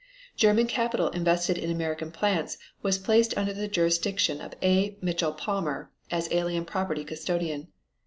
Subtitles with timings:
[0.35, 4.97] German capital invested in American plants was placed under the jurisdiction of A.
[4.99, 7.67] Mitchell Palmer as Alien Property Custodian.